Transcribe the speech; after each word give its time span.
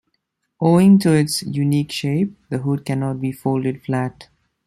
Owing 0.59 0.97
to 0.97 1.13
its 1.13 1.43
unique 1.43 1.91
shape, 1.91 2.35
the 2.49 2.57
hood 2.57 2.85
cannot 2.85 3.21
be 3.21 3.31
folded 3.31 3.83
flat. 3.83 4.29